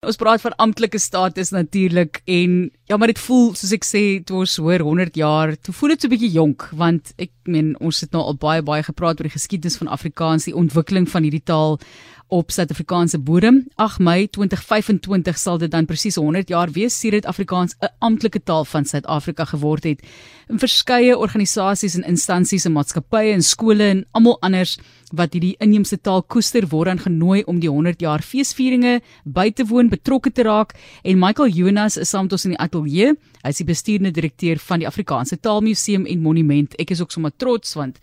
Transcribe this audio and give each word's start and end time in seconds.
Ons 0.00 0.16
praat 0.16 0.40
van 0.40 0.54
amptelike 0.64 0.96
status 0.96 1.50
natuurlik 1.52 2.22
en 2.24 2.70
ja, 2.90 2.96
maar 2.96 3.06
dit 3.12 3.20
voel 3.22 3.52
soos 3.54 3.70
ek 3.76 3.84
sê 3.86 4.00
toe 4.26 4.40
ons 4.42 4.56
hoor 4.58 4.82
100 4.82 5.18
jaar, 5.20 5.54
toe 5.62 5.74
voel 5.78 5.92
dit 5.94 6.02
so 6.02 6.08
'n 6.08 6.14
bietjie 6.14 6.32
jonk 6.34 6.68
want 6.74 7.12
ek 7.18 7.30
meen 7.46 7.76
ons 7.78 8.00
het 8.00 8.10
nou 8.10 8.22
al 8.22 8.34
baie 8.34 8.62
baie 8.62 8.82
gepraat 8.82 9.20
oor 9.20 9.28
die 9.30 9.38
geskiedenis 9.38 9.78
van 9.78 9.88
Afrikaans, 9.88 10.48
die 10.50 10.58
ontwikkeling 10.62 11.06
van 11.06 11.22
hierdie 11.22 11.44
taal 11.44 11.78
op 12.30 12.50
Suid-Afrikaanse 12.50 13.18
bodem. 13.18 13.66
8 13.74 13.98
Mei 13.98 14.28
2025 14.28 15.38
sal 15.38 15.58
dit 15.58 15.70
dan 15.70 15.86
presies 15.86 16.16
100 16.16 16.48
jaar 16.48 16.70
wees 16.70 16.98
sedert 16.98 17.26
Afrikaans 17.26 17.74
'n 17.80 17.90
amptelike 17.98 18.42
taal 18.42 18.64
van 18.64 18.84
Suid-Afrika 18.84 19.44
geword 19.44 19.84
het. 19.84 20.00
In 20.48 20.58
verskeie 20.58 21.18
organisasies 21.18 21.94
en 21.94 22.04
instansies 22.04 22.64
en 22.64 22.72
maatskappye 22.72 23.32
en 23.32 23.42
skole 23.42 23.84
en 23.84 24.06
almal 24.12 24.40
anders 24.40 24.78
wat 25.12 25.32
hierdie 25.32 25.56
inheemse 25.58 26.00
taal 26.00 26.22
koester 26.22 26.66
word 26.68 26.88
aan 26.88 26.98
genooi 26.98 27.42
om 27.42 27.60
die 27.60 27.70
100 27.70 28.00
jaar 28.00 28.22
feesvieringe 28.22 29.00
by 29.24 29.50
te 29.50 29.66
woon, 29.66 29.88
betrokke 29.88 30.32
te 30.32 30.42
raak 30.42 30.74
en 31.02 31.18
Michael 31.18 31.48
Jonas 31.48 31.96
is 31.96 32.08
saam 32.08 32.22
met 32.22 32.32
ons 32.32 32.44
in 32.44 32.50
die 32.50 32.62
ateljee. 32.80 33.14
Hy 33.42 33.52
is 33.52 33.60
die 33.60 33.68
bestuurende 33.68 34.10
direkteur 34.10 34.58
van 34.58 34.80
die 34.80 34.88
Afrikaanse 34.88 35.38
Taalmuseum 35.40 36.06
en 36.06 36.22
Monument. 36.22 36.74
Ek 36.80 36.90
is 36.90 37.00
ook 37.00 37.12
sommer 37.12 37.32
trots 37.36 37.74
want 37.74 38.00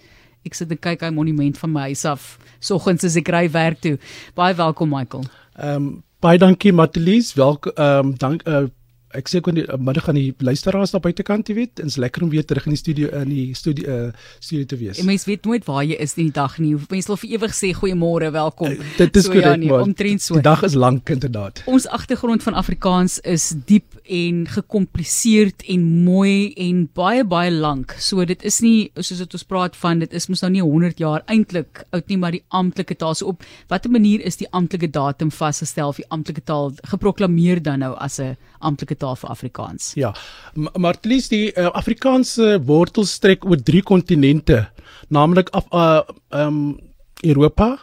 Ek 0.48 0.56
sit 0.56 0.72
en 0.72 0.80
kyk 0.80 1.02
hy 1.04 1.10
monument 1.12 1.58
van 1.60 1.74
my 1.74 1.90
huis 1.90 2.06
af 2.08 2.38
soggens 2.64 3.04
as 3.04 3.18
ek 3.20 3.28
ry 3.34 3.48
werk 3.52 3.82
toe. 3.84 3.98
Baie 4.38 4.56
welkom 4.56 4.94
Michael. 4.94 5.26
Ehm 5.58 5.76
um, 5.76 5.88
baie 6.24 6.40
dankie 6.40 6.72
Matelies. 6.72 7.34
Welkom 7.36 7.74
ehm 7.76 8.14
um, 8.14 8.14
dank 8.22 8.46
uh, 8.48 8.70
ek 9.16 9.30
sê 9.32 9.40
kon 9.44 9.56
die 9.56 9.64
uh, 9.64 9.78
middag 9.80 10.10
aan 10.12 10.18
die 10.20 10.34
luisteraars 10.44 10.92
daar 10.92 11.04
buitekant, 11.04 11.48
jy 11.48 11.56
weet, 11.56 11.80
ins 11.84 11.96
lekker 12.02 12.26
om 12.26 12.32
weer 12.34 12.46
terug 12.46 12.66
in 12.68 12.76
die 12.76 12.80
studio 12.80 13.12
in 13.22 13.30
die 13.32 13.46
studio 13.56 13.88
uh, 13.88 14.10
studio 14.40 14.66
te 14.68 14.80
wees. 14.80 15.00
En 15.00 15.08
mens 15.08 15.24
weet 15.30 15.46
nooit 15.48 15.64
waar 15.68 15.86
jy 15.88 15.96
is 15.96 16.18
in 16.18 16.28
die 16.28 16.36
dag 16.36 16.58
nie. 16.60 16.74
Mense 16.92 17.12
wil 17.12 17.20
vir 17.22 17.36
ewig 17.38 17.56
sê 17.56 17.72
goeiemôre, 17.78 18.32
welkom. 18.36 18.74
Uh, 18.76 18.90
dit 18.98 19.22
is 19.22 19.30
korrek, 19.30 19.46
so, 19.46 19.54
ja, 19.54 19.56
nee, 19.62 19.72
omtrent 19.72 20.26
so. 20.26 20.40
Die 20.40 20.46
dag 20.46 20.66
is 20.68 20.76
lank 20.76 21.10
inderdaad. 21.14 21.64
Ons 21.72 21.88
agtergrond 21.88 22.44
van 22.44 22.58
Afrikaans 22.60 23.20
is 23.24 23.54
diep 23.70 23.96
en 24.04 24.44
gekompliseerd 24.52 25.64
en 25.72 25.88
mooi 26.04 26.52
en 26.68 26.84
baie 26.96 27.24
baie 27.28 27.52
lank. 27.52 27.96
So 28.04 28.26
dit 28.28 28.44
is 28.48 28.60
nie 28.64 28.90
soos 28.96 29.24
dit 29.24 29.40
ons 29.40 29.48
praat 29.48 29.76
van 29.80 30.04
dit 30.04 30.14
is 30.16 30.28
mos 30.32 30.44
nou 30.44 30.52
nie 30.58 30.64
100 30.64 31.00
jaar 31.04 31.24
eintlik 31.32 31.84
oud 31.96 32.12
nie, 32.12 32.20
maar 32.20 32.36
die 32.36 32.44
amptelike 32.56 32.98
taal 33.00 33.16
so 33.16 33.32
op 33.32 33.48
watter 33.72 33.92
manier 33.92 34.24
is 34.28 34.40
die 34.40 34.50
amptelike 34.52 34.92
datum 34.92 35.32
vasgestel 35.32 35.94
of 35.94 36.02
die 36.02 36.10
amptelike 36.14 36.44
taal 36.48 36.74
geproklaameer 36.92 37.64
dan 37.64 37.84
nou 37.86 37.94
as 37.96 38.20
'n 38.20 38.36
amptelike 38.60 38.97
taal 38.98 39.16
vir 39.16 39.30
Afrikaans. 39.30 39.94
Ja. 39.96 40.14
Maar 40.54 40.98
least 41.02 41.30
die 41.30 41.52
uh, 41.54 41.70
Afrikaanse 41.72 42.58
wortels 42.66 43.14
strek 43.18 43.46
oor 43.46 43.62
drie 43.64 43.84
kontinente, 43.84 44.68
naamlik 45.10 45.50
af 45.50 45.66
uh 45.72 46.02
um 46.30 46.80
Europa, 47.26 47.78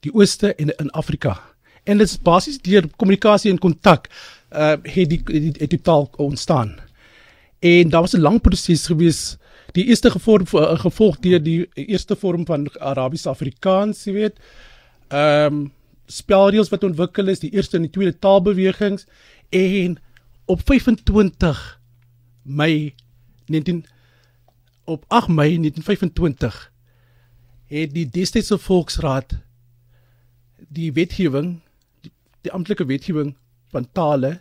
die 0.00 0.12
Ooste 0.14 0.54
en 0.54 0.70
in 0.76 0.90
Afrika. 0.90 1.40
En 1.84 1.98
dit 1.98 2.08
is 2.08 2.18
basies 2.22 2.58
deur 2.62 2.86
kommunikasie 2.96 3.50
en 3.50 3.58
kontak 3.58 4.08
uh 4.52 4.76
het 4.82 5.10
die 5.10 5.22
het 5.58 5.70
die 5.70 5.82
taal 5.82 6.10
ontstaan. 6.16 6.76
En 7.58 7.88
daar 7.88 8.00
was 8.00 8.14
'n 8.14 8.20
lang 8.20 8.40
proses 8.40 8.86
gewees. 8.86 9.36
Die 9.72 9.86
eerste 9.86 10.10
gevorm 10.10 10.46
uh, 10.52 10.78
gevolg 10.78 11.18
deur 11.18 11.42
die 11.42 11.68
eerste 11.74 12.16
vorm 12.16 12.46
van 12.46 12.68
Arabiese 12.78 13.28
Afrikaans, 13.28 14.04
jy 14.04 14.12
weet. 14.12 14.38
Um 15.08 15.72
spelreëls 16.06 16.70
wat 16.70 16.84
ontwikkel 16.84 17.28
is, 17.28 17.42
die 17.42 17.50
eerste 17.50 17.76
en 17.76 17.82
die 17.82 17.90
tweede 17.90 18.18
taalbewegings 18.18 19.06
en 19.50 19.98
op 20.46 20.60
25 20.64 21.80
Mei 22.42 22.94
19 23.46 23.84
op 24.84 25.04
8 25.08 25.28
Mei 25.28 25.58
1925 25.58 26.72
het 27.66 27.94
die 27.94 28.08
destydse 28.08 28.58
volksraad 28.58 29.34
die 30.68 30.92
wetgewing 30.92 31.60
die, 32.00 32.12
die 32.40 32.52
amptelike 32.52 32.86
wetgewing 32.86 33.34
van 33.74 33.88
tale 33.92 34.40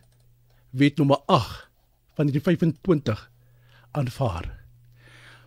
wet 0.69 0.97
nommer 0.97 1.17
8 1.25 1.69
van 2.15 2.29
1925 2.29 3.31
aanvaar. 3.91 4.63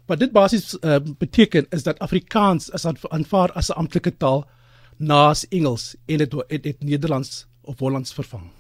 Wat 0.07 0.19
dit 0.19 0.33
basies 0.33 0.77
uh, 0.81 0.97
beteken 1.19 1.67
is 1.71 1.83
dat 1.83 1.99
Afrikaans 1.99 2.69
is 2.69 2.87
aanvaar 2.87 3.53
as 3.53 3.69
'n 3.69 3.79
amptelike 3.79 4.17
taal 4.17 4.49
naas 4.97 5.49
Engels 5.49 5.97
en 6.07 6.19
dit 6.19 6.33
het, 6.33 6.51
het, 6.51 6.65
het 6.65 6.83
Nederlands 6.83 7.47
of 7.61 7.79
Hollands 7.79 8.13
vervang 8.13 8.58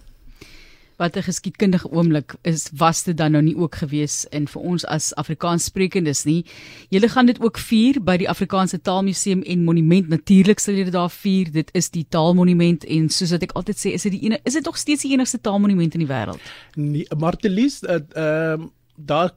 wat 0.98 1.16
'n 1.16 1.22
geskiedkundige 1.22 1.90
oomblik 1.90 2.34
is 2.42 2.68
was 2.76 3.04
dit 3.04 3.16
dan 3.16 3.32
nou 3.32 3.42
nie 3.42 3.56
ook 3.56 3.74
gewees 3.74 4.26
in 4.30 4.48
vir 4.48 4.62
ons 4.62 4.84
as 4.84 5.14
Afrikaanssprekendes 5.14 6.24
nie. 6.24 6.44
Julle 6.88 7.08
gaan 7.08 7.26
dit 7.26 7.40
ook 7.40 7.58
vier 7.58 8.02
by 8.02 8.16
die 8.16 8.28
Afrikaanse 8.28 8.80
Taalmuseum 8.80 9.42
en 9.42 9.64
Monument 9.64 10.08
natuurlik 10.08 10.58
sal 10.58 10.74
julle 10.74 10.90
daar 10.90 11.10
vier. 11.10 11.52
Dit 11.52 11.70
is 11.72 11.90
die 11.90 12.06
Taalmonument 12.08 12.84
en 12.84 13.08
soos 13.08 13.30
wat 13.30 13.42
ek 13.42 13.52
altyd 13.52 13.76
sê, 13.78 13.94
is 13.94 14.02
dit 14.02 14.12
die 14.12 14.24
ene 14.26 14.40
is 14.44 14.52
dit 14.52 14.64
nog 14.64 14.76
steeds 14.76 15.02
die 15.02 15.12
enigste 15.12 15.40
taalmonument 15.40 15.94
in 15.94 16.00
die 16.00 16.10
wêreld? 16.10 16.40
Nee, 16.74 17.06
Martelies 17.16 17.82
ehm 17.82 18.02
uh, 18.16 18.58
uh, 18.58 18.66
daar 18.96 19.32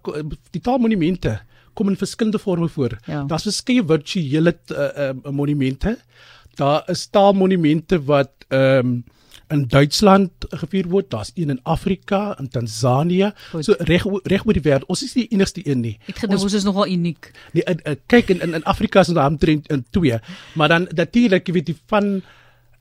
die 0.49 0.61
Taalmonumente 0.61 1.41
kom 1.73 1.89
in 1.89 1.97
verskillende 1.97 2.39
forme 2.39 2.69
voor. 2.69 2.97
Ja. 3.05 3.23
Daar's 3.23 3.43
verskeie 3.43 3.83
virtuele 3.85 4.57
uh, 4.71 4.77
uh, 4.77 5.31
monumente. 5.31 5.97
Daar 6.55 6.83
is 6.89 7.07
taalmonumente 7.07 8.03
wat 8.03 8.31
ehm 8.47 8.85
um, 8.85 9.03
in 9.51 9.67
Duitsland 9.67 10.47
gevier 10.49 10.87
word, 10.91 11.09
daar's 11.11 11.31
een 11.35 11.49
in 11.49 11.59
Afrika, 11.63 12.35
in 12.39 12.49
Tansanië, 12.49 13.31
Goed. 13.51 13.65
so 13.65 13.75
reg 13.77 14.05
reg 14.23 14.45
oor 14.45 14.57
die 14.57 14.63
wêreld. 14.63 14.87
Ons 14.87 15.03
is 15.03 15.15
nie 15.15 15.27
die 15.27 15.37
enigste 15.37 15.63
een 15.67 15.81
nie. 15.81 15.95
Ek 16.07 16.23
gedink 16.23 16.39
ons, 16.39 16.47
ons 16.49 16.59
is 16.61 16.67
nogal 16.67 16.87
uniek. 16.87 17.31
Nee, 17.53 17.63
in, 17.67 17.81
in, 17.85 17.99
kyk 18.11 18.33
in 18.35 18.41
in, 18.41 18.59
in 18.61 18.67
Afrika 18.69 19.03
is 19.05 19.11
ons 19.13 19.21
omtrent 19.21 19.67
in 19.73 19.85
twee, 19.91 20.19
maar 20.55 20.71
dan 20.71 20.87
natuurlik 20.95 21.47
jy 21.47 21.57
weet 21.59 21.71
die 21.73 21.79
van 21.91 22.21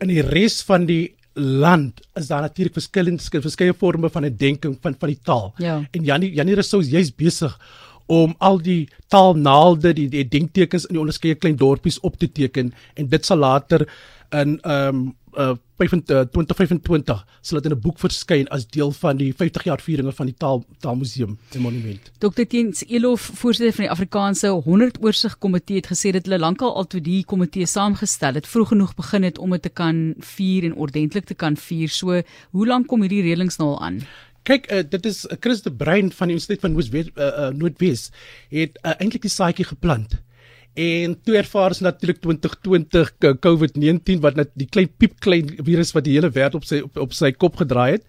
in 0.01 0.09
die 0.09 0.23
res 0.25 0.63
van 0.67 0.87
die 0.89 1.15
land 1.35 2.01
is 2.19 2.27
daar 2.27 2.43
natuurlik 2.43 2.75
verskillende 2.75 3.41
verskeie 3.43 3.75
forme 3.75 4.11
van 4.11 4.25
'n 4.25 4.37
denking 4.37 4.79
van 4.81 4.95
van 4.99 5.09
die 5.09 5.21
taal. 5.23 5.55
Ja. 5.57 5.83
En 5.91 6.05
Janie 6.05 6.33
Janie 6.33 6.55
Rousseau 6.55 6.83
is 6.83 6.91
jy's 6.91 7.15
besig 7.15 7.59
om 8.07 8.35
al 8.39 8.59
die 8.59 8.89
taalnaalde, 9.09 9.93
die, 9.93 10.09
die 10.09 10.29
denktekens 10.29 10.89
in 10.89 10.95
die 10.95 11.01
onderskeie 11.01 11.35
klein 11.35 11.57
dorpies 11.57 12.01
op 12.01 12.19
te 12.19 12.27
teken 12.33 12.73
en 12.95 13.09
dit 13.09 13.27
sal 13.27 13.37
later 13.37 13.87
in 14.31 14.61
ehm 14.61 14.95
um, 14.95 15.17
uh 15.39 15.55
2025 15.81 17.25
sal 17.41 17.61
dit 17.61 17.71
in 17.71 17.77
'n 17.77 17.81
boek 17.81 17.99
verskyn 17.99 18.49
as 18.49 18.67
deel 18.67 18.93
van 18.93 19.17
die 19.17 19.33
50 19.33 19.65
jaar 19.65 19.81
vieringe 19.81 20.13
van 20.13 20.27
die 20.27 20.35
taal 20.35 20.65
taalmuseum 20.79 21.39
en 21.55 21.61
monument. 21.61 22.11
Dr. 22.19 22.45
Tiens 22.49 22.85
Elof, 22.87 23.31
voorsitter 23.35 23.75
van 23.75 23.85
die 23.85 23.91
Afrikaanse 23.91 24.49
100 24.49 25.03
oorsig 25.03 25.39
komitee 25.39 25.77
het 25.77 25.87
gesê 25.87 26.13
dat 26.13 26.25
hulle 26.25 26.39
lankal 26.39 26.75
al 26.75 26.87
toe 26.87 27.01
die 27.01 27.25
komitee 27.25 27.67
saamgestel 27.67 28.35
het, 28.35 28.47
vroeg 28.47 28.69
genoeg 28.69 28.95
begin 28.95 29.23
het 29.23 29.39
om 29.39 29.51
dit 29.51 29.63
te 29.63 29.69
kan 29.69 30.15
vier 30.19 30.65
en 30.65 30.75
ordentlik 30.75 31.25
te 31.25 31.35
kan 31.35 31.57
vier. 31.57 31.89
So, 31.89 32.23
hoe 32.51 32.67
lank 32.67 32.87
kom 32.87 33.01
hierdie 33.01 33.23
reëlings 33.23 33.57
nou 33.57 33.69
al 33.69 33.83
aan? 33.83 34.01
Kyk, 34.43 34.73
uh, 34.73 34.83
dit 34.89 35.07
is 35.07 35.27
Chris 35.41 35.63
de 35.63 35.73
Bruin 35.73 36.13
van 36.13 36.29
die 36.29 36.37
Universiteit 36.37 36.61
van 36.61 36.73
Noordwes 36.73 37.09
uh, 37.17 37.25
uh, 37.25 37.49
Noordwes 37.57 38.11
het 38.49 38.79
uh, 38.83 38.93
eintlik 38.99 39.23
die 39.23 39.31
saadjie 39.31 39.65
geplant. 39.65 40.21
En 40.75 41.17
ons 41.23 41.81
natuurlik 41.81 42.21
2020 42.21 43.15
COVID-19 43.47 44.21
wat 44.21 44.35
net 44.35 44.51
die 44.55 44.69
klein 44.69 44.91
piep 44.97 45.19
klein 45.19 45.51
virus 45.65 45.93
wat 45.93 46.05
die 46.05 46.15
hele 46.15 46.31
wêreld 46.31 46.55
op 46.55 46.65
sy 46.65 46.81
op, 46.85 46.97
op 46.97 47.13
sy 47.13 47.33
kop 47.33 47.57
gedraai 47.57 47.99
het. 47.99 48.05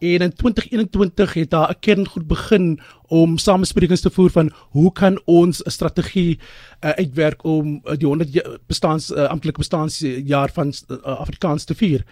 En 0.00 0.24
in 0.24 0.32
2021 0.32 1.34
het 1.34 1.50
daar 1.50 1.70
'n 1.70 1.80
kerngroep 1.80 2.28
begin 2.28 2.80
om 3.08 3.38
samesprekings 3.38 4.00
te 4.00 4.10
voer 4.10 4.30
van 4.30 4.52
hoe 4.70 4.92
kan 4.92 5.20
ons 5.24 5.62
'n 5.64 5.70
strategie 5.70 6.38
uh, 6.80 6.90
uitwerk 6.90 7.44
om 7.44 7.80
uh, 7.84 7.96
die 7.96 8.06
100 8.06 8.58
bestaans 8.66 9.10
uh, 9.10 9.24
amptelike 9.24 9.58
bestaanjaar 9.58 10.50
van 10.52 10.72
uh, 10.88 10.96
Afrikaans 11.02 11.64
te 11.64 11.74
vier. 11.74 12.04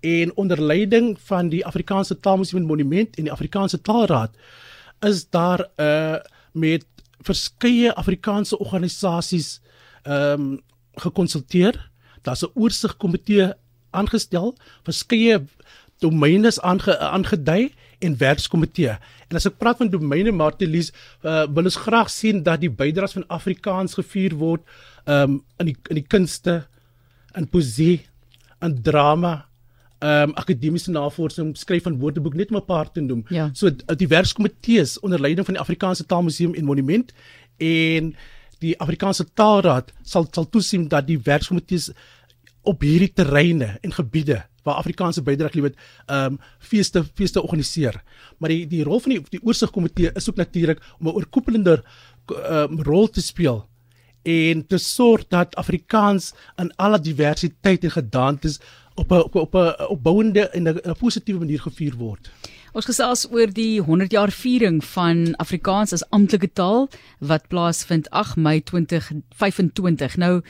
En 0.00 0.36
onder 0.36 0.62
leiding 0.62 1.20
van 1.20 1.48
die 1.48 1.66
Afrikaanse 1.66 2.20
Taalmuseum 2.20 2.62
Monument 2.62 3.16
en 3.16 3.22
die 3.22 3.32
Afrikaanse 3.32 3.80
Taalraad 3.80 4.36
is 5.00 5.30
daar 5.30 5.68
'n 5.76 5.82
uh, 5.82 6.14
met 6.52 6.86
verskeie 7.26 7.94
Afrikaanse 7.94 8.58
organisasies 8.58 9.60
ehm 10.02 10.40
um, 10.40 10.58
gekonsulteer. 11.00 11.76
Daar's 12.22 12.42
'n 12.42 12.52
oorsigkomitee 12.54 13.52
aangestel, 13.90 14.54
verskeie 14.84 15.40
domeine 15.98 16.52
aange, 16.60 16.98
aangedui 16.98 17.72
en 17.98 18.16
werkskomitee. 18.16 18.96
En 19.28 19.36
as 19.36 19.46
ek 19.46 19.58
praat 19.58 19.76
van 19.76 19.90
domeine 19.90 20.32
Martelies, 20.32 20.92
uh, 21.22 21.46
wil 21.46 21.64
ons 21.64 21.76
graag 21.76 22.10
sien 22.10 22.42
dat 22.42 22.60
die 22.60 22.70
bydraes 22.70 23.12
van 23.12 23.26
Afrikaans 23.28 23.94
gevier 23.94 24.34
word 24.34 24.64
ehm 25.04 25.22
um, 25.22 25.44
in 25.58 25.66
die 25.66 25.76
in 25.88 25.94
die 25.94 26.06
kunste, 26.06 26.66
in 27.34 27.48
poesie, 27.48 28.06
in 28.60 28.82
drama, 28.82 29.46
ehm 30.00 30.30
um, 30.30 30.34
akademiese 30.34 30.90
navorsing 30.90 31.56
skryf 31.56 31.82
van 31.82 31.98
woordeboek 32.00 32.34
net 32.34 32.50
om 32.50 32.56
'n 32.56 32.64
paar 32.64 32.92
te 32.92 33.00
noem. 33.00 33.24
Ja. 33.28 33.50
So 33.52 33.70
die 33.96 34.08
werkskomitees 34.08 34.98
onder 35.00 35.20
leiding 35.20 35.44
van 35.46 35.54
die 35.54 35.62
Afrikaanse 35.62 36.06
Taalmuseum 36.06 36.54
en 36.54 36.64
Monument 36.64 37.12
en 37.56 38.14
die 38.58 38.78
Afrikaanse 38.80 39.26
Taalraad 39.34 39.92
sal 40.02 40.26
sal 40.30 40.48
toesien 40.48 40.88
dat 40.88 41.06
die 41.06 41.18
werkskomitees 41.22 41.90
op 42.62 42.80
hierdie 42.80 43.12
terreine 43.12 43.78
en 43.80 43.92
gebiede 43.92 44.42
waar 44.62 44.74
Afrikaanse 44.74 45.22
bydrae 45.22 45.62
het, 45.62 45.76
ehm 46.06 46.32
um, 46.32 46.38
feeste 46.58 47.04
feeste 47.14 47.42
organiseer. 47.42 48.02
Maar 48.38 48.48
die 48.48 48.66
die 48.66 48.84
rol 48.84 49.00
van 49.00 49.12
die 49.12 49.22
die 49.30 49.42
oorsigkomitee 49.42 50.12
is 50.14 50.28
ook 50.28 50.36
natuurlik 50.36 50.80
om 50.98 51.06
'n 51.06 51.14
oorkoepelende 51.14 51.82
ehm 52.26 52.72
um, 52.72 52.82
rol 52.82 53.08
te 53.08 53.20
speel 53.20 53.68
en 54.22 54.66
te 54.66 54.78
sorg 54.78 55.26
dat 55.28 55.56
Afrikaans 55.56 56.32
in 56.56 56.72
alle 56.76 57.00
diversiteit 57.00 57.84
en 57.84 57.90
gedagtes 57.90 58.60
op 58.94 59.10
'n 59.10 59.22
op 59.22 59.34
'n 59.34 59.38
op 59.38 59.54
'n 59.54 59.86
opbouende 59.88 60.48
en 60.48 60.68
'n 60.68 60.96
positiewe 60.98 61.38
manier 61.38 61.60
gevier 61.60 61.94
word. 61.96 62.30
Ons 62.72 62.84
gesels 62.84 63.26
oor 63.32 63.50
die 63.52 63.80
100 63.80 64.10
jaar 64.10 64.30
viering 64.30 64.84
van 64.84 65.36
Afrikaans 65.36 65.92
as 65.92 66.04
amptelike 66.10 66.52
taal 66.52 66.88
wat 67.18 67.48
plaasvind 67.48 68.10
8 68.10 68.36
Mei 68.36 68.62
2025. 68.62 70.16
Nou 70.16 70.42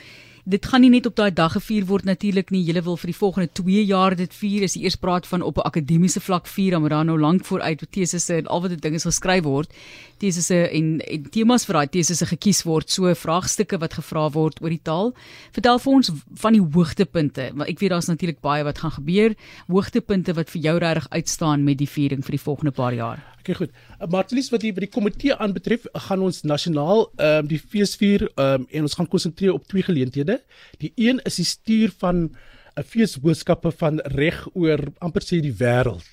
dit 0.43 0.65
gaan 0.65 0.81
nie 0.81 0.89
net 0.89 1.05
op 1.05 1.15
daai 1.15 1.31
dag 1.33 1.53
gevier 1.53 1.85
word 1.85 2.05
natuurlik 2.05 2.49
nie. 2.51 2.63
Julle 2.65 2.81
wil 2.81 2.97
vir 2.97 3.11
die 3.11 3.17
volgende 3.17 3.49
2 3.53 3.85
jaar 3.85 4.15
dit 4.15 4.33
vier. 4.33 4.63
Is 4.63 4.73
die 4.73 4.83
eers 4.83 4.95
praat 4.95 5.27
van 5.27 5.41
op 5.41 5.57
'n 5.57 5.67
akademiese 5.67 6.19
vlak 6.19 6.47
vier, 6.47 6.79
maar 6.79 6.89
dan 6.89 7.05
nou 7.05 7.19
lank 7.19 7.45
vooruit 7.45 7.81
met 7.81 7.91
tesisse 7.91 8.33
en 8.35 8.47
al 8.47 8.61
wat 8.61 8.69
dit 8.69 8.81
dinge 8.81 8.99
geskryf 8.99 9.43
word. 9.43 9.73
Tesisse 10.17 10.69
en, 10.69 10.99
en 10.99 11.29
temas 11.29 11.65
vir 11.65 11.73
daai 11.73 11.87
tesisse 11.87 12.25
gekies 12.25 12.63
word, 12.63 12.89
so 12.89 13.13
vraagstukke 13.13 13.79
wat 13.79 13.93
gevra 13.93 14.29
word 14.29 14.61
oor 14.61 14.69
die 14.69 14.83
taal. 14.83 15.13
Vertel 15.51 15.79
vir 15.79 15.93
ons 15.93 16.11
van 16.35 16.53
die 16.53 16.61
hoogtepunte. 16.61 17.51
Want 17.53 17.69
ek 17.69 17.79
weet 17.79 17.89
daar's 17.89 18.07
natuurlik 18.07 18.41
baie 18.41 18.63
wat 18.63 18.77
gaan 18.77 18.91
gebeur. 18.91 19.35
Hoogtepunte 19.67 20.33
wat 20.33 20.49
vir 20.49 20.61
jou 20.61 20.77
regtig 20.77 21.09
uitstaan 21.09 21.63
met 21.63 21.77
die 21.77 21.89
viering 21.89 22.23
vir 22.23 22.31
die 22.31 22.43
volgende 22.43 22.71
paar 22.71 22.93
jaar. 22.93 23.31
Okay, 23.41 23.55
goed. 23.57 23.71
Uh, 23.97 24.05
Martelis 24.13 24.51
wat 24.53 24.61
die 24.61 24.69
by 24.75 24.83
die 24.83 24.91
komitee 24.93 25.33
aanbetref, 25.33 25.87
gaan 26.07 26.21
ons 26.21 26.43
nasionaal 26.45 27.07
ehm 27.17 27.41
um, 27.41 27.47
die 27.49 27.59
feesvier 27.59 28.27
ehm 28.29 28.61
um, 28.61 28.67
en 28.69 28.85
ons 28.85 28.97
gaan 28.99 29.09
konsentreer 29.09 29.55
op 29.55 29.65
twee 29.71 29.85
geleenthede. 29.87 30.37
Die 30.83 30.91
een 30.95 31.21
is 31.25 31.39
die 31.41 31.47
stuur 31.49 31.93
van 32.03 32.29
'n 32.77 32.85
feesboodskappe 32.85 33.71
van 33.79 33.99
reg 34.15 34.45
oor 34.53 34.79
amper 34.99 35.25
sê 35.25 35.41
die 35.41 35.55
wêreld. 35.63 36.05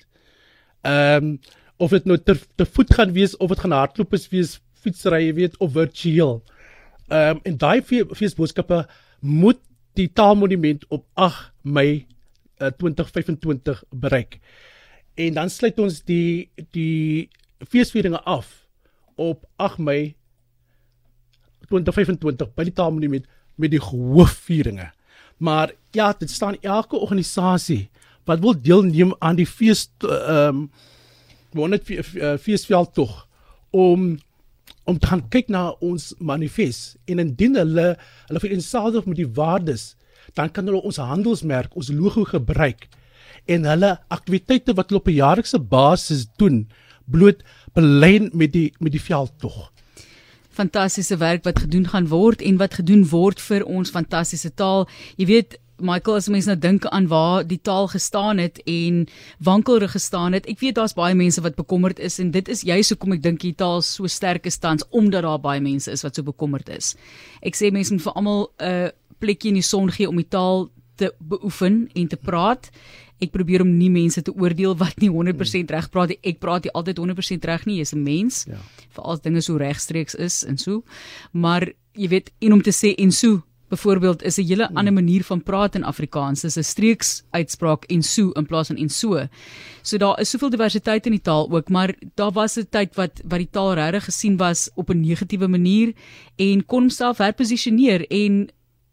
Ehm 0.83 1.25
um, 1.25 1.39
of 1.77 1.91
dit 1.91 2.05
nou 2.05 2.19
te, 2.19 2.35
te 2.57 2.67
voet 2.67 2.95
gaan 2.95 3.13
wees 3.13 3.37
of 3.37 3.49
dit 3.49 3.61
gaan 3.61 3.77
hardloop 3.77 4.15
is 4.15 4.29
wees 4.29 4.59
fietsry, 4.75 5.35
weet, 5.35 5.57
of 5.59 5.73
virtueel. 5.73 6.43
Ehm 7.09 7.37
um, 7.37 7.41
en 7.45 7.57
daai 7.57 7.83
feesboodskappe 7.83 8.87
moet 9.21 9.61
die 9.95 10.09
taalmonument 10.13 10.85
op 10.89 11.05
8 11.15 11.53
Mei 11.63 12.07
uh, 12.59 12.73
2025 12.79 13.85
bereik 13.91 14.41
en 15.19 15.35
dan 15.35 15.51
sluit 15.51 15.79
ons 15.83 16.03
die 16.07 16.49
die 16.75 17.29
feesvieringe 17.67 18.21
af 18.23 18.51
op 19.19 19.43
8 19.57 19.83
Mei 19.83 20.15
2025 21.67 22.53
by 22.55 22.69
die 22.69 22.75
Taalmonument 22.75 23.27
met 23.59 23.73
die 23.75 23.83
hoofvieringe. 23.83 24.93
Maar 25.43 25.73
ja, 25.97 26.13
dit 26.19 26.31
staan 26.31 26.57
elke 26.63 26.97
organisasie 26.97 27.89
wat 28.29 28.41
wil 28.45 28.55
deelneem 28.63 29.15
aan 29.19 29.41
die 29.41 29.49
fees 29.49 29.89
ehm 30.07 30.63
um, 30.63 30.71
wonder 31.57 31.81
feesveld 32.39 32.95
tog 32.95 33.27
om 33.71 34.19
om 34.85 34.99
te 34.99 35.07
gaan 35.07 35.25
kyk 35.33 35.49
na 35.49 35.71
ons 35.85 36.13
manifest 36.19 36.97
en 37.09 37.19
indien 37.19 37.57
hulle 37.57 37.87
hulle 38.29 38.43
vereenselwig 38.43 39.09
met 39.09 39.17
die 39.17 39.31
waardes 39.41 39.95
dan 40.37 40.53
kan 40.53 40.69
hulle 40.69 40.85
ons 40.85 41.01
handelsmerk, 41.01 41.73
ons 41.77 41.89
logo 41.89 42.25
gebruik 42.29 42.87
en 43.49 43.65
hulle 43.65 43.95
aktiwiteite 44.13 44.75
wat 44.77 44.91
hulle 44.91 45.01
op 45.01 45.09
'n 45.09 45.21
jaarlikse 45.23 45.59
basis 45.59 46.27
doen 46.37 46.67
bloot 47.11 47.43
belyn 47.75 48.31
met 48.33 48.53
die 48.53 48.73
met 48.79 48.93
die 48.93 49.03
veldtog. 49.03 49.73
Fantastiese 50.51 51.17
werk 51.17 51.45
wat 51.45 51.59
gedoen 51.59 51.87
gaan 51.89 52.09
word 52.09 52.43
en 52.43 52.57
wat 52.57 52.75
gedoen 52.75 53.07
word 53.09 53.41
vir 53.41 53.65
ons 53.65 53.91
fantastiese 53.95 54.51
taal. 54.55 54.89
Jy 55.17 55.27
weet 55.27 55.59
Michael 55.79 56.17
as 56.19 56.27
mense 56.29 56.51
nou 56.51 56.59
dink 56.59 56.87
aan 56.91 57.07
waar 57.07 57.45
die 57.47 57.61
taal 57.63 57.87
gestaan 57.89 58.41
het 58.43 58.59
en 58.67 59.05
wankelrig 59.39 59.93
gestaan 59.95 60.35
het. 60.35 60.47
Ek 60.51 60.59
weet 60.59 60.75
daar's 60.75 60.97
baie 60.99 61.15
mense 61.15 61.43
wat 61.45 61.55
bekommerd 61.55 61.99
is 62.03 62.19
en 62.19 62.33
dit 62.35 62.49
is 62.49 62.65
juist 62.67 62.91
hoekom 62.91 63.15
ek 63.15 63.23
dink 63.23 63.41
die 63.41 63.55
taal 63.55 63.83
so 63.87 64.11
sterk 64.11 64.47
is 64.51 64.59
tans 64.59 64.83
omdat 64.91 65.23
daar 65.23 65.39
baie 65.39 65.63
mense 65.63 65.91
is 65.91 66.03
wat 66.03 66.19
so 66.19 66.27
bekommerd 66.27 66.69
is. 66.75 66.97
Ek 67.47 67.55
sê 67.55 67.71
mense 67.71 67.95
moet 67.95 68.03
vir 68.03 68.19
almal 68.19 68.51
'n 68.59 68.73
uh, 68.73 68.91
plekjie 69.19 69.55
in 69.55 69.61
die 69.63 69.67
son 69.67 69.91
gee 69.91 70.09
om 70.09 70.19
die 70.19 70.29
taal 70.29 70.69
te 70.99 71.13
beoefen 71.19 71.87
en 71.95 72.09
te 72.09 72.17
praat 72.17 72.71
ek 73.19 73.33
probeer 73.35 73.65
om 73.65 73.71
nie 73.79 73.91
mense 73.91 74.23
te 74.23 74.35
oordeel 74.35 74.77
wat 74.79 75.01
nie 75.03 75.11
100% 75.11 75.73
reg 75.75 75.91
praat 75.91 76.15
nie. 76.15 76.21
Ek 76.31 76.39
praat 76.43 76.69
nie 76.69 76.75
altyd 76.79 77.01
100% 77.03 77.49
reg 77.51 77.67
nie. 77.67 77.81
Jy's 77.81 77.95
'n 77.95 78.03
mens. 78.03 78.45
Ja. 78.47 78.59
Veral 78.95 79.13
as 79.13 79.21
dinge 79.21 79.43
so 79.43 79.57
regstreeks 79.57 80.15
is 80.15 80.45
en 80.45 80.57
so. 80.57 80.83
Maar 81.33 81.73
jy 81.95 82.09
weet, 82.09 82.31
en 82.41 82.53
om 82.53 82.63
te 82.63 82.71
sê 82.71 82.95
en 82.95 83.11
so 83.11 83.43
Byvoorbeeld 83.69 84.23
is 84.23 84.39
'n 84.39 84.47
hele 84.47 84.67
hmm. 84.67 84.77
ander 84.77 84.93
manier 84.93 85.25
van 85.25 85.43
praat 85.43 85.75
in 85.75 85.85
Afrikaans. 85.85 86.41
Dis 86.41 86.57
'n 86.57 86.63
streeks 86.63 87.23
uitspraak 87.31 87.85
en 87.85 88.03
so 88.03 88.31
in 88.31 88.47
plaas 88.47 88.67
van 88.67 88.77
en 88.77 88.89
so. 88.89 89.29
So 89.83 89.97
daar 89.97 90.21
is 90.21 90.31
soveel 90.31 90.51
diversiteit 90.51 91.07
in 91.07 91.13
die 91.13 91.21
taal 91.21 91.51
ook, 91.51 91.69
maar 91.69 91.95
daar 92.15 92.33
was 92.33 92.57
'n 92.57 92.67
tyd 92.71 92.95
wat 92.95 93.21
wat 93.25 93.39
die 93.39 93.51
taal 93.51 93.75
regtig 93.75 94.05
gesien 94.05 94.37
was 94.37 94.71
op 94.75 94.91
'n 94.91 95.01
negatiewe 95.01 95.49
manier 95.49 95.93
en 96.37 96.67
kon 96.67 96.81
homself 96.81 97.19
herposisioneer 97.19 98.07
en 98.07 98.49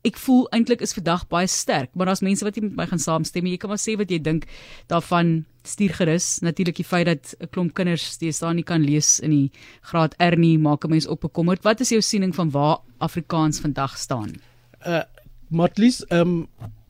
ek 0.05 0.19
voel 0.21 0.45
eintlik 0.53 0.83
is 0.85 0.93
vandag 0.93 1.25
baie 1.31 1.47
sterk, 1.49 1.89
maar 1.93 2.09
daar's 2.09 2.23
mense 2.25 2.45
wat 2.45 2.55
nie 2.55 2.67
met 2.67 2.77
my 2.77 2.85
gaan 2.91 3.01
saamstem 3.01 3.45
nie. 3.45 3.55
Jy 3.55 3.61
kan 3.63 3.73
maar 3.73 3.81
sê 3.81 3.95
wat 3.97 4.11
jy 4.13 4.19
dink 4.21 4.45
daarvan 4.91 5.45
stuur 5.65 5.95
gerus. 5.97 6.27
Natuurlik 6.45 6.77
die 6.77 6.85
feit 6.85 7.07
dat 7.09 7.35
'n 7.39 7.49
klomp 7.49 7.73
kinders 7.73 8.05
steeds 8.05 8.39
daar 8.39 8.53
nie 8.53 8.63
kan 8.63 8.81
lees 8.81 9.19
in 9.19 9.31
die 9.31 9.51
graad 9.81 10.13
R 10.19 10.37
nie, 10.37 10.57
maak 10.57 10.85
'n 10.85 10.89
mens 10.89 11.07
op 11.07 11.21
bekommerd. 11.21 11.63
Wat 11.63 11.79
is 11.79 11.89
jou 11.89 12.01
siening 12.01 12.35
van 12.35 12.51
waar 12.51 12.77
Afrikaans 12.97 13.59
vandag 13.59 13.97
staan? 13.97 14.31
Uh 14.85 15.03
Matlies, 15.49 16.05
ehm 16.05 16.21
um, 16.21 16.47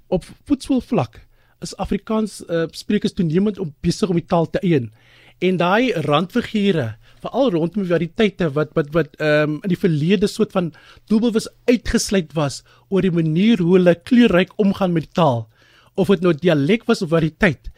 op 0.07 0.23
voetsoolvlak 0.45 1.19
is 1.61 1.75
Afrikaans 1.77 2.41
uh 2.49 2.65
sprekers 2.71 3.13
toenemend 3.13 3.59
om 3.59 3.73
besig 3.81 4.09
om 4.09 4.15
die 4.15 4.25
taal 4.25 4.49
te 4.49 4.59
eien. 4.59 4.91
En 5.39 5.57
daai 5.57 5.93
randfigure 5.93 6.97
veral 7.25 7.51
rondom 7.55 7.85
variëteite 7.89 8.49
wat 8.55 8.73
wat 8.77 8.91
wat 8.95 9.17
ehm 9.19 9.55
um, 9.55 9.59
in 9.63 9.73
die 9.73 9.81
verlede 9.81 10.27
soort 10.31 10.53
van 10.55 10.71
doelbewus 11.09 11.47
uitgesluit 11.69 12.33
was 12.37 12.63
oor 12.89 13.01
die 13.05 13.13
manier 13.13 13.61
hoe 13.61 13.77
hulle 13.77 13.95
kleurryk 13.95 14.53
omgaan 14.61 14.93
met 14.93 15.13
taal 15.13 15.47
of 15.95 16.11
dit 16.11 16.21
nou 16.21 16.33
dialek 16.35 16.83
was 16.89 17.01
of 17.01 17.13
variëteit. 17.13 17.71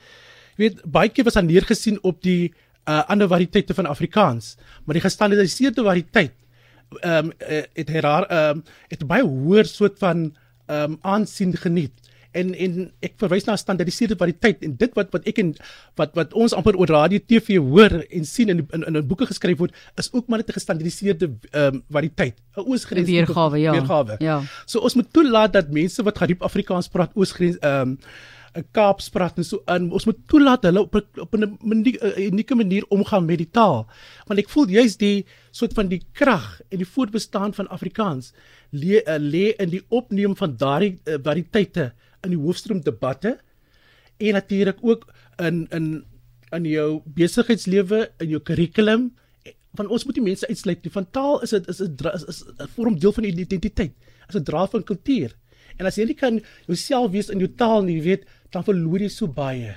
Jy 0.57 0.63
weet 0.63 0.81
baie 0.89 1.09
keer 1.13 1.27
was 1.27 1.37
aan 1.37 1.45
neergesien 1.45 1.99
op 2.01 2.21
die 2.25 2.49
uh, 2.87 3.03
ander 3.11 3.29
variëteite 3.29 3.75
van 3.77 3.85
Afrikaans, 3.85 4.55
maar 4.85 4.97
die 4.97 5.05
gestandardiseerde 5.05 5.85
variëteit 5.85 6.35
ehm 7.01 7.29
um, 7.29 7.31
het 7.75 7.89
herar 7.89 8.27
ehm 8.27 8.57
um, 8.57 8.63
het 8.89 9.07
baie 9.07 9.23
hoër 9.23 9.65
soort 9.65 9.97
van 9.99 10.29
ehm 10.67 10.91
um, 10.91 10.99
aansien 11.01 11.55
geniet 11.57 12.07
en 12.39 12.53
en 12.53 12.77
ek 13.05 13.17
verwys 13.21 13.47
na 13.47 13.57
standaardiseerde 13.59 14.17
variëteit 14.19 14.63
en 14.67 14.75
dit 14.79 14.95
wat 14.99 15.11
wat 15.15 15.27
ek 15.29 15.41
en 15.43 15.53
wat 15.99 16.15
wat 16.19 16.35
ons 16.37 16.55
amper 16.57 16.77
oor 16.79 16.93
radio 16.95 17.19
TV 17.19 17.57
hoor 17.57 17.99
en 18.03 18.29
sien 18.29 18.53
in 18.53 18.63
in, 18.63 18.87
in 18.91 19.01
boeke 19.07 19.27
geskryf 19.29 19.59
word 19.63 19.75
is 19.97 20.11
ook 20.13 20.27
maar 20.27 20.43
net 20.43 20.49
'n 20.49 20.59
gestandaardiseerde 20.59 21.27
ehm 21.51 21.75
um, 21.75 21.83
variëteit. 21.91 22.35
'n 22.57 22.65
oosgrens 22.65 23.09
weergawe 23.09 23.57
ja. 23.59 23.71
weergawe. 23.71 24.15
ja. 24.19 24.41
So 24.65 24.79
ons 24.79 24.95
moet 24.95 25.13
toelaat 25.13 25.53
dat 25.53 25.71
mense 25.71 26.03
wat 26.03 26.17
geriep 26.17 26.41
Afrikaans 26.41 26.87
praat 26.87 27.11
oosgrens 27.15 27.57
ehm 27.59 27.97
um, 27.97 27.97
'n 28.57 28.65
Kaaps 28.73 29.09
praat 29.13 29.37
en 29.37 29.45
so 29.45 29.61
in 29.73 29.89
ons 29.93 30.05
moet 30.09 30.19
toelaat 30.31 30.65
hulle 30.67 30.81
op 30.81 30.95
op 30.95 31.35
'n 31.35 31.57
unieke 32.17 32.55
manier 32.55 32.85
omgaan 32.89 33.25
met 33.25 33.37
die 33.37 33.51
taal. 33.51 33.85
Want 34.27 34.39
ek 34.39 34.49
voel 34.49 34.67
jy's 34.69 34.97
die 34.97 35.25
soort 35.51 35.73
van 35.73 35.87
die 35.87 36.01
krag 36.13 36.61
en 36.69 36.77
die 36.77 36.91
voortbestaan 36.95 37.53
van 37.53 37.69
Afrikaans 37.69 38.33
lê 38.71 39.01
uh, 39.03 39.17
lê 39.19 39.55
in 39.57 39.69
die 39.69 39.83
opneem 39.89 40.35
van 40.35 40.57
daardie 40.57 40.99
uh, 41.05 41.17
variëteite 41.23 41.93
in 42.23 42.33
die 42.33 42.39
hoofstroom 42.39 42.81
debatte 42.81 43.37
en 44.17 44.33
natuurlik 44.33 44.77
ook 44.81 45.07
in 45.37 45.67
in 45.69 46.05
in 46.55 46.63
jou 46.63 47.01
besigheidslewe, 47.03 48.11
in 48.23 48.29
jou 48.29 48.39
kurrikulum. 48.41 49.09
Van 49.75 49.89
ons 49.91 50.05
moet 50.07 50.15
die 50.15 50.23
mense 50.23 50.47
uitsluit. 50.47 50.79
Die 50.83 50.91
van 50.91 51.09
taal 51.11 51.41
is 51.43 51.49
dit 51.49 51.67
is 51.67 51.81
'n 51.81 51.95
is, 52.13 52.23
is 52.23 52.43
'n 52.45 52.67
vorm 52.75 52.99
deel 52.99 53.11
van 53.11 53.23
identiteit. 53.23 53.93
Is 54.29 54.35
'n 54.35 54.43
dra 54.43 54.67
van 54.67 54.83
kultuur. 54.83 55.35
En 55.77 55.85
as 55.85 55.95
jy 55.95 56.05
nie 56.05 56.15
kan 56.15 56.41
jouself 56.65 57.11
wees 57.11 57.29
in 57.29 57.39
jou 57.39 57.49
taal 57.55 57.83
nie, 57.83 58.01
weet, 58.01 58.25
dan 58.49 58.63
verloor 58.63 58.99
jy 58.99 59.09
so 59.09 59.27
baie. 59.27 59.75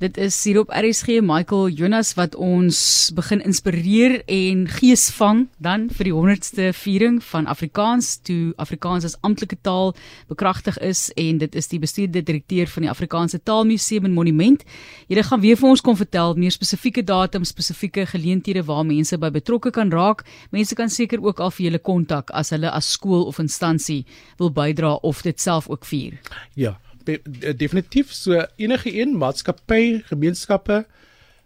Dit 0.00 0.16
is 0.16 0.44
hier 0.44 0.56
op 0.62 0.70
RSG 0.72 1.20
Michael 1.20 1.68
Jonas 1.68 2.14
wat 2.16 2.32
ons 2.34 2.78
begin 3.12 3.42
inspireer 3.44 4.22
en 4.32 4.62
gees 4.72 5.10
vang 5.12 5.42
dan 5.60 5.84
vir 5.92 6.08
die 6.08 6.14
100ste 6.16 6.70
viering 6.72 7.18
van 7.20 7.44
Afrikaans 7.44 8.14
toe 8.24 8.54
Afrikaans 8.56 9.04
as 9.04 9.18
amptelike 9.20 9.60
taal 9.60 9.92
bekragtig 10.32 10.80
is 10.80 11.10
en 11.20 11.44
dit 11.44 11.60
is 11.60 11.68
die 11.68 11.82
bestuurder 11.84 12.24
direkteur 12.24 12.72
van 12.72 12.88
die 12.88 12.92
Afrikaanse 12.94 13.42
Taalmuseum 13.44 14.08
en 14.08 14.16
Monument. 14.16 14.64
Julle 15.12 15.28
gaan 15.28 15.44
weer 15.44 15.60
vir 15.60 15.68
ons 15.68 15.84
kom 15.84 16.00
vertel 16.00 16.32
meer 16.32 16.56
spesifieke 16.56 17.04
datums, 17.04 17.52
spesifieke 17.52 18.08
geleenthede 18.08 18.64
waar 18.64 18.86
mense 18.88 19.20
by 19.20 19.28
betrokke 19.36 19.68
kan 19.68 19.92
raak. 19.92 20.24
Mense 20.48 20.80
kan 20.80 20.88
seker 20.88 21.20
ook 21.20 21.44
al 21.44 21.52
vir 21.52 21.68
julle 21.68 21.86
kontak 21.92 22.32
as 22.32 22.56
hulle 22.56 22.72
as 22.72 22.88
skool 22.96 23.28
of 23.28 23.44
instansie 23.44 24.06
wil 24.40 24.48
bydra 24.48 24.96
of 25.04 25.20
dit 25.28 25.36
self 25.36 25.68
ook 25.68 25.84
vier. 25.84 26.16
Ja 26.56 26.78
definitief 27.04 28.12
so 28.12 28.46
enige 28.56 29.00
een 29.00 29.18
maatskappy, 29.18 30.02
gemeenskappe, 30.10 30.86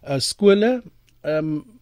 uh, 0.07 0.15
skole, 0.17 0.81
ehm 1.21 1.37
um, 1.37 1.73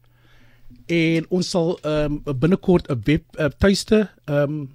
en 0.86 1.26
ons 1.30 1.50
sal 1.50 1.80
ehm 1.82 2.22
um, 2.26 2.40
binnekort 2.40 2.90
'n 2.90 3.02
web 3.04 3.24
uh, 3.40 3.46
tuiste 3.58 4.10
ehm 4.26 4.44
um, 4.44 4.70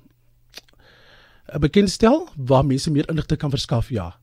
bekendstel 1.61 2.29
waar 2.37 2.67
mense 2.67 2.91
meer 2.91 3.09
inligting 3.09 3.39
kan 3.39 3.51
verskaf 3.51 3.91
ja. 3.91 4.17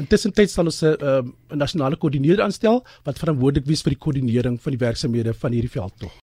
Intussen 0.00 0.32
tyd 0.32 0.50
sal 0.50 0.70
ons 0.70 0.82
'n 0.82 0.96
uh, 1.00 1.22
nasionale 1.56 1.96
koördineerder 1.96 2.44
aanstel 2.44 2.82
wat 3.04 3.18
verantwoordelik 3.18 3.68
is 3.68 3.82
vir 3.82 3.94
die 3.94 4.02
koördinering 4.04 4.60
van 4.60 4.72
die 4.72 4.84
werksamehede 4.86 5.34
van 5.34 5.52
hierdie 5.52 5.72
veldtog. 5.72 6.12